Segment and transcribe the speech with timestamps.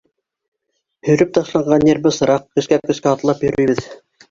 [1.09, 3.87] Һөрөп ташланған ер бысраҡ, көскә-көскә атлап йөрөйбөҙ.